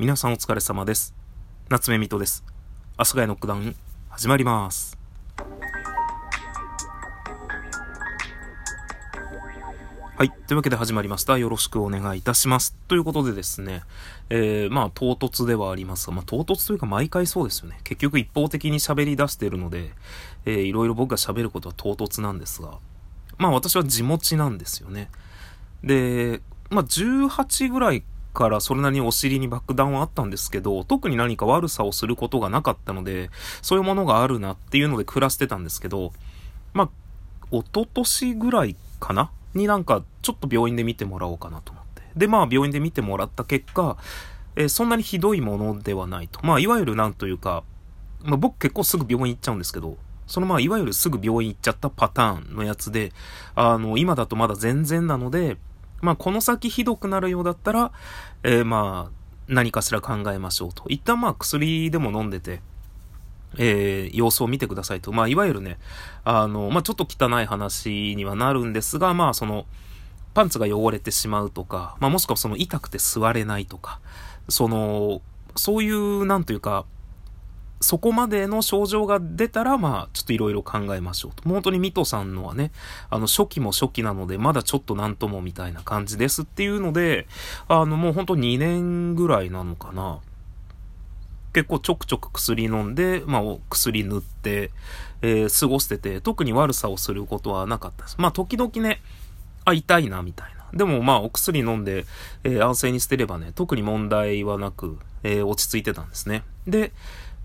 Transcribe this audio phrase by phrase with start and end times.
[0.00, 1.14] 皆さんお疲れ様です。
[1.68, 2.42] 夏目水戸です。
[2.96, 3.76] 阿佐ヶ谷ノックダウン、
[4.08, 4.96] 始まります。
[10.16, 10.30] はい。
[10.30, 11.36] というわけで始まりました。
[11.36, 12.74] よろしくお願いいたします。
[12.88, 13.82] ということでですね、
[14.30, 17.78] えー、まあ、唐突ではありますが、まあ、唐突というか毎回そうですよね。
[17.84, 19.90] 結局一方的に喋り出しているので、
[20.46, 22.78] えー、いろいろ僕が喋ることは唐突なんですが、
[23.36, 25.10] まあ、私は地持ちなんですよね。
[25.84, 26.40] で、
[26.70, 28.02] まあ、18ぐらい
[28.32, 33.30] からそれなりにお尻に爆弾はあったんですけど、特に何か悪さをすることがなかったので、
[33.62, 36.12] そういうものがあるなっていうので暮らしてたんですけど、
[36.72, 36.88] まあ、
[37.50, 39.30] 一昨年ぐらいかな？
[39.54, 42.02] になんかちょっと病院で見てもらおうかなと思って。
[42.14, 43.96] で、まあ病院で見てもらった結果、
[44.54, 46.38] えー、そんなにひどいものではないと。
[46.46, 47.64] まあいわゆるなんというか、
[48.22, 49.96] まあ僕結構すぐ病院行っちゃうんですけど、
[50.28, 53.12] そのまあいわゆるすぐ病院行っちゃったパターンのやつで、
[53.56, 55.56] あの、今だとまだ全然なので、
[56.00, 57.92] まあ、この先ひどくなるようだったら、
[58.42, 60.84] えー、まあ、何かしら考えましょうと。
[60.88, 62.60] 一旦まあ、薬でも飲んでて、
[63.58, 65.12] えー、様子を見てくださいと。
[65.12, 65.78] まあ、いわゆるね、
[66.24, 69.66] あの、まあ、ちょっと汚い話にはなるんですが、まあ、その、
[70.34, 74.00] パンツが汚れてしまうとか、まあ、もしくはその痛くて座れないとか、
[74.48, 75.20] その、
[75.56, 76.86] そういう、なんというか、
[77.80, 81.48] そこまでの症状が出たら、まあ、ちょっといろいろ考えましょうと。
[81.48, 82.72] 本当にミトさんのはね、
[83.08, 87.26] あの、初期も初期なので、まだちょっとなんともみたいな感じですっていうので、
[87.68, 90.20] あの、もう本当2年ぐらいなのかな。
[91.54, 94.70] 結構ちょくちょく薬飲んで、まあ、薬塗って、
[95.22, 98.16] えー、過ごしてて、特に悪さをすることはなかったです。
[98.18, 99.00] まあ、時々ね、
[99.64, 100.60] あ、痛いな、みたいな。
[100.72, 102.04] でもまあ、お薬飲んで、
[102.44, 106.44] えー、安静に捨てればね、特に問題はなく、えー、落ち着いてたんですね。
[106.66, 106.92] で、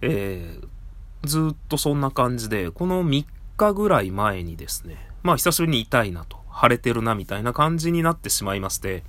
[0.02, 3.26] えー、ずっとそんな感じで、この3
[3.58, 9.04] 日ぐらい前にですね、まあ久しぶりに痛いなと、腫れてるなみたいな感じになってしまいまして、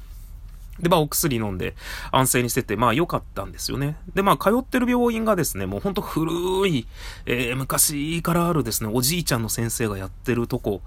[0.80, 1.74] で、まあ、お薬飲んで
[2.12, 3.96] 安静にしてて、まあ、良かったんですよね。
[4.14, 6.86] で、まあ、通ってる病院がですね、もうほんと古い、
[7.24, 10.82] えー、昔からあるですね、おじいちゃんの先生がやってるとこ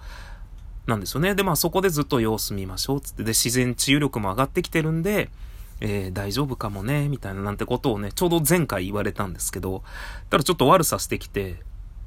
[0.85, 1.34] なんですよね。
[1.34, 3.24] で、まあ、そこでずっと様子見ましょう、つって。
[3.24, 5.29] で、自然治癒力も上がってきてるんで、
[5.81, 9.84] えー、大丈夫かもね、みたいななんてことをね、ちょうど前回言われたんですけど、
[10.29, 11.57] ただちょっと悪さしてきて、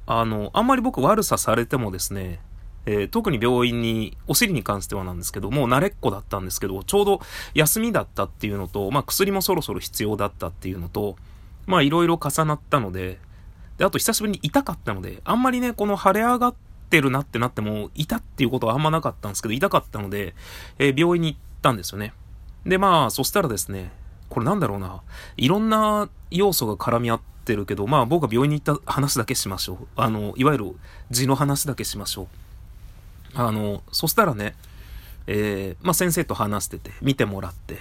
[0.07, 2.41] あの、あんまり僕悪さされてもですね、
[2.85, 7.21] えー、特に病院に、お尻に関してはなんですけど、もう慣れっこだったんですけど、ちょうど
[7.55, 11.17] 休みだったっていうのと、まあ薬もそろそろ必要だったっていうのと、
[11.67, 13.19] まあいろいろ重なったので、
[13.79, 16.55] で、あと久しぶりに痛かったので、あんまりね、この腫れ上がっ
[16.91, 20.35] てるなってなっても、痛っていうことはあんまなかったんですけど、痛かったので、
[20.79, 22.13] えー、病院に行ったんですよね。
[22.67, 23.93] で、まあ、そしたらですね、
[24.33, 25.03] これなんだろうな、
[25.37, 29.87] いろんな要素が絡み合ってるけど、まあ僕が病院に行った話だけしましょう。
[29.95, 30.77] あの、いわゆる
[31.11, 32.27] 字の話だけしましょう。
[33.35, 34.55] あの、そしたらね、
[35.27, 37.77] えー、まあ先生と話してて、見てもらって、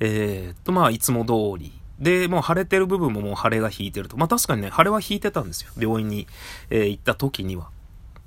[0.00, 4.16] えー、と、まあいつも通り、で、もう腫れてる部分ももう腫れが引いてると。
[4.16, 5.72] まあ確かにね、腫れは引いてたんですよ。
[5.78, 6.26] 病院に、
[6.70, 7.68] えー、行った時には。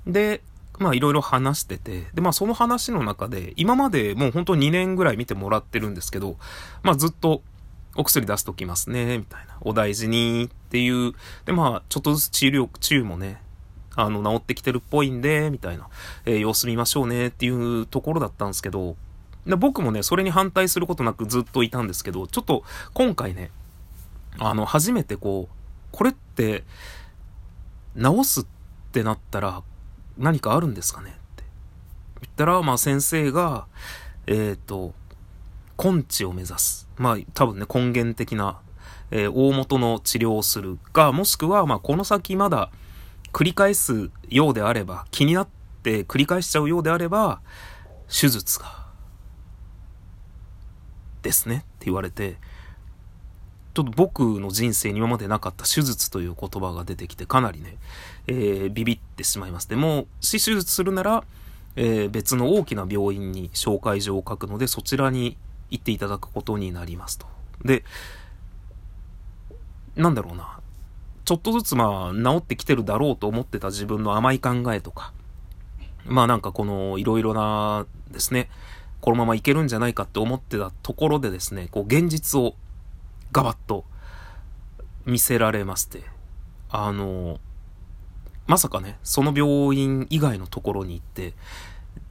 [0.06, 0.40] で、
[0.78, 6.36] まあいろいろ話してて、でまあその話の中で、今までもう本当2年ぐらい見てもらってるんですけど、
[6.82, 7.42] まあずっと
[7.96, 9.56] お薬出しときますね、みたいな。
[9.62, 11.14] お大事にっていう、
[11.44, 13.40] でまあちょっとずつ治療、治癒もね、
[13.94, 15.88] あの治ってきてるっぽいんで、みたいな、
[16.26, 18.96] えー、様子見ましょうねっていうところだったんですけど、
[19.46, 23.50] で僕もね、それに反対することなくずっといたんですけど、ちょっと今回ね、
[24.38, 25.54] あの、初めてこう、
[25.92, 26.64] これって、
[27.96, 28.46] 治すっ
[28.92, 29.62] てなったら、
[30.18, 31.44] 何かあるんですかねって
[32.22, 33.66] 言ったら、まあ先生が、
[34.26, 34.94] えっ、ー、と、
[35.82, 36.88] 根治を目指す。
[36.96, 38.60] まあ多分ね、根源的な、
[39.10, 42.70] えー、大元の治療をするか、もしくは、まあこの先まだ
[43.32, 45.48] 繰り返すようであれば、気になっ
[45.82, 47.40] て繰り返しちゃうようであれば、
[48.08, 48.86] 手術が、
[51.22, 52.38] ですねって言われて、
[53.76, 57.76] ちょっと僕の人生に今までなかった手術という言葉が出てきてかなりね、
[58.26, 59.68] えー、ビビってしまいます。
[59.68, 61.24] でも、し手術するなら、
[61.76, 65.36] えー、別の大きな病院に紹介状を書くので、そちらに
[65.68, 67.26] 行っていただくことになりますと。
[67.66, 67.84] で、
[69.94, 70.58] なんだろうな。
[71.26, 75.12] ちょっとずつまあ、治ってきてるだろうと思ってた自分の甘い考えとか、
[76.06, 78.48] まあなんかこの、いろいろなですね、
[79.02, 82.54] このままいけるんじゃないかって思ってたところでですね、こう現実を
[83.36, 83.84] ガバッと
[85.04, 86.04] 見せられまして、
[86.70, 87.38] あの、
[88.46, 91.34] まさかね、その病院以外のところに行って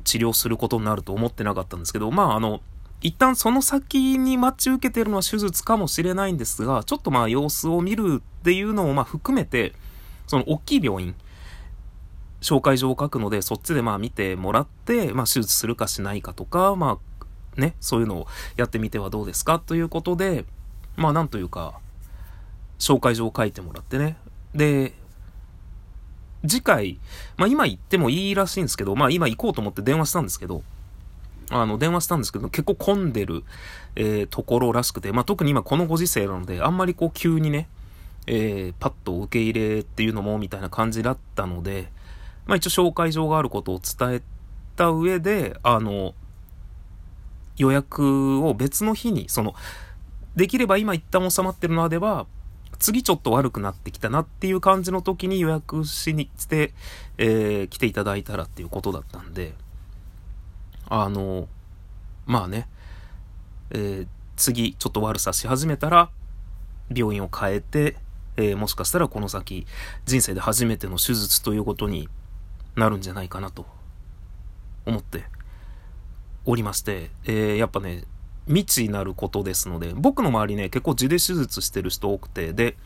[0.04, 2.62] 治療することになると思ってなかったんですけど、まああの、
[3.02, 9.74] 一旦その先に待ち受けてるのは手術かもしれないんですが、ちょっとまあ様子を見るっていうのをまあ含めて、
[10.28, 11.16] その大きい病院、
[12.40, 17.00] 紹介状を書くので、そっちでまあ見てもらって、まあ手術するかしないかとか、ま
[17.58, 18.28] あね、そういうのを
[18.58, 20.46] やってみてはどうですかということで、
[20.96, 21.80] まあなんというか、
[22.80, 24.18] 紹介状を書いてもらってね。
[24.54, 24.94] で、
[26.48, 27.00] 次回、
[27.38, 30.64] まあ今行ってもいいらしいんですけど、まあ今行こうと思って電話したんですけど、
[31.50, 33.44] あの、電話したんですけど、結構混んでる、
[33.96, 37.68] えー、ところらしくて、まあ特に今このご時世なので、あんまりこう急にね、
[38.28, 41.92] えー、パッと受け入れっていうのも、みたいな感じだったので、
[42.46, 44.22] まあ一応紹介状があることを伝え
[44.76, 46.14] た上で、あの、
[47.58, 49.56] 予約を別の日に、その、
[50.36, 52.28] できれば今一旦収まってるのでは、
[52.80, 56.74] 次ちょっと悪くなってきたなっていう感じの時に予約しに来て、
[57.18, 59.54] えー、来ていただいたらっていうことだったんで、
[60.90, 61.48] あの、
[62.26, 62.68] まあね、
[63.72, 66.10] えー、次ちょっと悪さし始めたら、
[66.94, 67.96] 病院を変えて、
[68.38, 69.66] えー、もしかしたらこの先、
[70.06, 72.10] 人生で初めての手術ということに
[72.76, 73.66] なるんじゃないかなと
[74.86, 75.24] 思って
[76.46, 78.04] おりまして、えー、やっぱね、
[78.48, 82.78] 未知なることですので、僕の周りね、結構地で手術してる人多くて、で、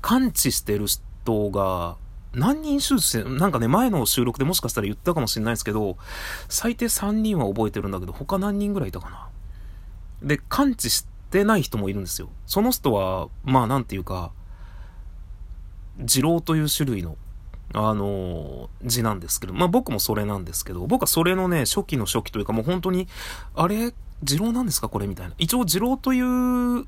[0.00, 1.96] 完治してる人が、
[2.34, 5.96] 何人手術して、なんかね、前の収録でもしかしたら言ったかもしれないですけど、
[6.48, 9.28] 最低3人は覚えてるんだけど、他何人ぐらいいたかな。
[10.22, 12.28] で、完治してない人もいるんですよ。
[12.46, 14.32] その人は、まあなんていうか、
[15.98, 17.16] 二郎という種類の
[17.74, 23.08] あの、字なんですけど、まあ僕もそれなんですけど、僕はそれのね、初期の初期というかもう本当に、
[23.54, 24.88] あれ、二郎なんですか？
[24.88, 25.34] これみたいな。
[25.38, 26.86] 一応二郎という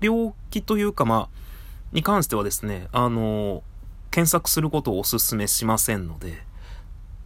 [0.00, 1.40] 病気というかまあ、
[1.92, 3.62] に関してはですね、あの、
[4.10, 6.42] 検索することをお勧めしませんので、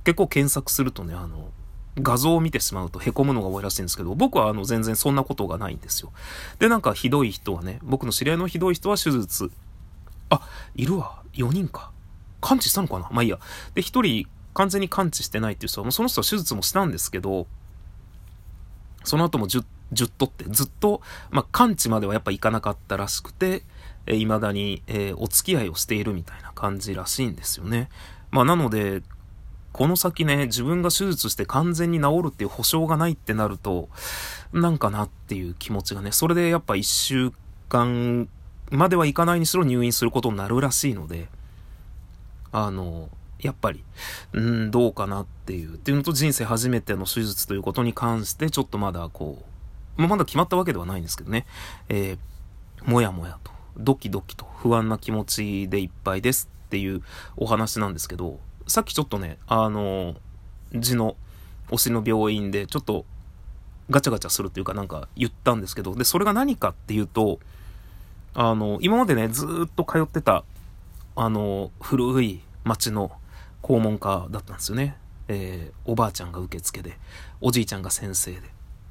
[0.05, 1.51] 結構検索するとね、あの、
[1.97, 6.13] 画像を見てしまうと凹むのが多いらしいんですけど、僕はあの全然そんなことがないんですよ。
[6.59, 9.53] で、なんかひどい人はね、僕の知り合いのひどい人は手術、
[10.29, 10.41] あ、
[10.75, 11.93] いるわ、4人か。
[12.45, 13.09] 完治したのかな？
[13.11, 13.39] まあいいや。
[13.75, 17.47] で、一人完全に完治してないっていう人は、もうその人は手術もしたんですけど、
[19.03, 21.01] その後も 10, 10取ってずっと、
[21.31, 23.63] まあ、完治まではやっぱいかなかったらしくて、
[24.07, 27.89] えー、未だに、えー、お付き合いをしているみたいな感じらしいんですよね。
[28.31, 29.03] まあなので、
[29.73, 33.89] この先ね、自分が手術して完全に治るっていう保証がないってなると、
[34.53, 37.33] なんかなっていう気持ちがね、それでやっぱ1週
[37.69, 38.29] 間
[38.71, 41.29] まではいかないにしろ入院することになるらしいので、
[42.55, 43.09] あの、
[43.41, 43.85] やっぱり、
[44.33, 49.43] うん、どうかなっていう、っていうのと人生初めての手術ということに関して、ちょっとまだこ
[49.99, 51.47] う、まあ、まだ決まったわけではないんですけどね、
[51.89, 57.03] えー、もやもやと、ドキドキと不安な気持ちでいっぱいですっていう
[57.37, 60.15] お話なんですけど、さっきちょっとね、あの、
[60.73, 61.17] 字の
[61.71, 63.05] 推しの病院でちょっと
[63.91, 67.41] ガチャガチャするっていうかなんか言ったんですけど、で、それが何かっていうと、
[68.33, 70.45] あの、今までね、ずっと通ってた
[71.17, 73.13] あの、古い町の
[73.63, 74.97] 校門科だったんですよね。
[75.29, 76.99] えー、おばあちゃんが受付で、
[77.41, 78.41] おじいちゃんが先生で。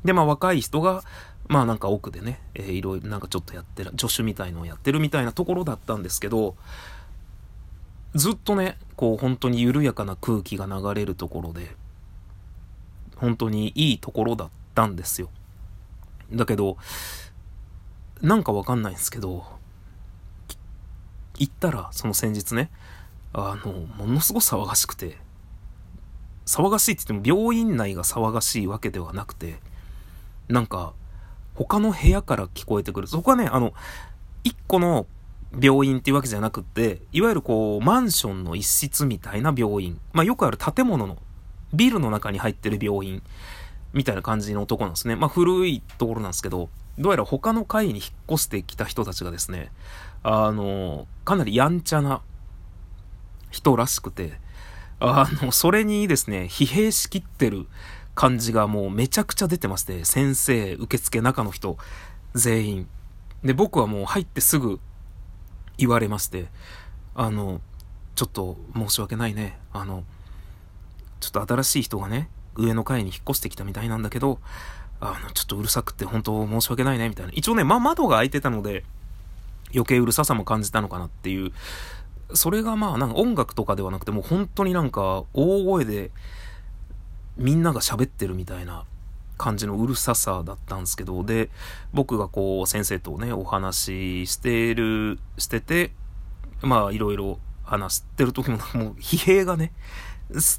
[0.03, 1.03] で、まあ若い人が、
[1.47, 6.55] まあなんか奥でね、えー、いろいろなんかちょっとやってる、助手みたいのをやってるみたいなところだったんですけど、
[8.15, 11.75] ずっとね、こう本当に緩やかな空気が流れるところで、
[13.17, 15.29] 本当にいいところだったんですよ。
[16.31, 16.77] だけど、
[18.21, 19.45] なんかわかんないんですけど、
[21.43, 22.69] 行ったら、その先日ね、
[23.33, 25.17] あの、ものすごく騒がしくて、
[26.45, 29.59] 騒がしいって言っても病院内が騒がしいわけではなくて、
[30.47, 30.93] なんか、
[31.55, 33.07] 他の部屋から聞こえてくる。
[33.07, 33.73] そこはね、あの、
[34.45, 35.05] 一個の
[35.59, 39.99] 病院っていうわけじゃなくって、いわゆるこう、マンションの一室みたいな病院。
[40.13, 41.17] まあよくある建物の、
[41.73, 43.21] ビルの中に入ってる病院、
[43.91, 45.15] みたいな感じのとこなんですね。
[45.15, 49.71] まあ古いところなんですけど、どうやら他の階に引っ越してきた人たちがですね、
[50.23, 52.21] あの、かなりやんちゃな
[53.51, 54.39] 人らしくて、
[54.99, 57.67] あの、それにですね、疲弊しきってる
[58.15, 61.77] 感じがもうめちゃくちゃ出てまして、先生、受付、中の人、
[62.33, 62.87] 全員。
[63.43, 64.79] で、僕はもう入ってすぐ
[65.77, 66.47] 言われまして、
[67.15, 67.59] あの、
[68.15, 69.59] ちょっと申し訳ないね。
[69.73, 70.03] あの、
[71.19, 74.39] ちょっと新しい人がね、上の階に引っ越してきたみたいなんだけど、
[75.01, 77.31] あの、ちょっとうるさくて本当申し訳ないね、みたいな。
[77.33, 78.85] 一応ね、ま、窓が開いてたので、
[79.73, 81.51] 余計うるささも感じたのかなっていう。
[82.33, 86.11] それがまあ、なんか音楽とかではなくて、もう本当になんか大声で
[87.37, 88.85] みんなが喋ってるみたいな
[89.37, 91.49] 感じのうるささだったんですけど、で、
[91.93, 95.91] 僕がこう先生とね、お話ししてる、してて、
[96.61, 98.63] まあいろいろ話してる時ももう
[98.99, 99.71] 疲弊がね、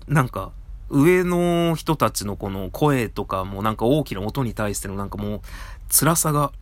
[0.06, 0.52] なんか
[0.90, 5.40] 上の人たちのこの声とかもなんか大きな音に対してのなんかもう
[5.88, 6.52] 辛さが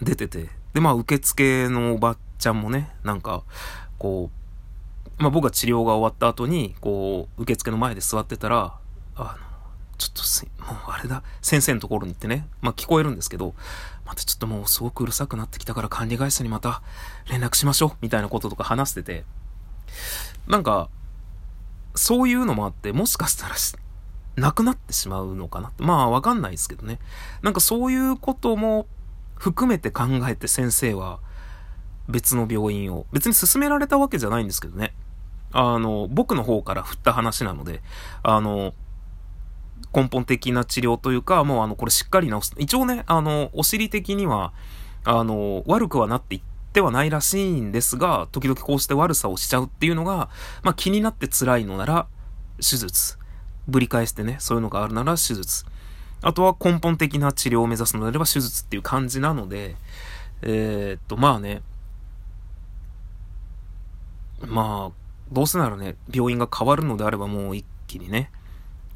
[0.00, 3.44] 出てて、で、まあ、受付のおばちゃんもね、なんか、
[3.96, 4.30] こ
[5.18, 8.74] う、まあ僕が治療が終わった後に、こう、受付の前で座ってたら、
[9.14, 9.26] あの、
[9.96, 13.54] ちょっとす、もうあれだ、先生のところに行ってね、まあ聞こえるんですけど、
[14.04, 16.82] またちょっともうすごくうるさくなってきたから管理会社にまた
[17.30, 19.24] 連絡しましょう、みたいなこととか話してて、
[20.46, 20.90] なんか、
[21.94, 23.54] そういうのもあって、もしかしたら
[24.36, 26.98] なくなってしまうのかなってまあわかんないですけどね。
[27.40, 28.86] なんかそういうことも
[29.36, 31.20] 含めて考えて先生は
[32.08, 34.94] 別の病院を、別に勧められたわけじゃないんですけどね。
[35.52, 37.82] あの、僕の方から振った話なので、
[38.22, 38.74] あの、
[39.94, 42.54] 根本的な治療というか、もうあの、これしっかり治す。
[42.58, 44.52] 一応ね、あの、お尻的には、
[45.04, 50.28] あの、悪くはなっていってはないらしいんですが、時々こうして悪さをしちゃうっていうのが、
[50.62, 52.06] まあ気になって辛いのなら、
[52.56, 53.18] 手術。
[53.68, 55.64] ぶり返してね、そういうのがあるなら手術。
[56.22, 59.76] あとは根本的な治療を目指すのであれば手術っていう感じなので、
[60.42, 61.62] えー、っと、まあね、
[64.40, 68.30] まあ、どうせならね、病院が変わるのであればもう一気にね、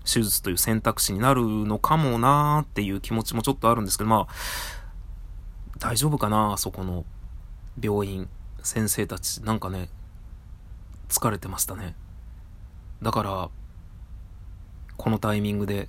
[0.04, 4.34] 手術という選択肢になるのかもなーっていう気持ちもちょっとあるんですけど、まあ、
[5.78, 7.04] 大丈夫かなそこの
[7.80, 8.28] 病院、
[8.62, 9.42] 先生たち。
[9.42, 9.88] なんかね、
[11.08, 11.94] 疲れてましたね。
[13.02, 13.50] だから、
[14.96, 15.88] このタイミングで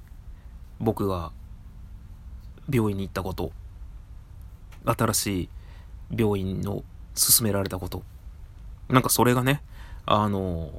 [0.82, 1.32] 僕が
[2.70, 3.52] 病院に行ったこと、
[4.86, 5.50] 新しい
[6.18, 6.84] 病院の
[7.16, 8.04] 勧められたこと、
[8.90, 9.62] なんかそれがね、
[10.06, 10.72] あの、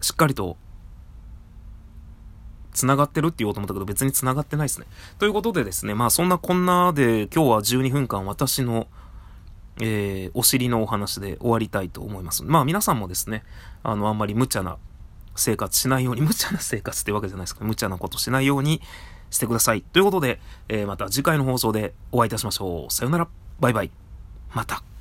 [0.00, 0.56] しっかりと
[2.72, 4.86] 繋がってるって言おうと思ったけど別に繋がってないですね。
[5.18, 8.88] ということでですね、まあそんなこんなで今日は12分間私の
[9.80, 12.44] えー、お尻のお話で終わりたいと思います。
[12.44, 13.42] まあ皆さんもですね、
[13.82, 14.76] あの、あんまり無茶な
[15.34, 17.64] 生活しないように、無茶な生活ってわけじゃないですか。
[17.64, 18.80] 無茶なことしないように
[19.34, 19.82] してください。
[19.82, 22.92] ということで、えー、また次回の放送でお会いいたしましょう。
[22.92, 23.28] さよなら。
[23.60, 23.90] バイバイ。
[24.52, 24.93] また。